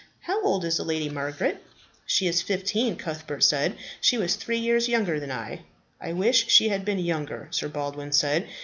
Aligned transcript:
How 0.21 0.43
old 0.43 0.65
is 0.65 0.77
the 0.77 0.83
Lady 0.83 1.09
Margaret?" 1.09 1.63
"She 2.07 2.25
is 2.25 2.41
fifteen," 2.41 2.95
Cuthbert 2.95 3.43
said. 3.43 3.75
"She 4.01 4.17
was 4.17 4.35
three 4.35 4.57
years 4.57 4.89
younger 4.89 5.19
than 5.19 5.29
I." 5.29 5.61
"I 6.01 6.11
wish 6.13 6.47
she 6.47 6.69
had 6.69 6.83
been 6.83 6.97
younger," 6.97 7.49
Sir 7.51 7.67
Baldwin 7.67 8.11
said. 8.11 8.47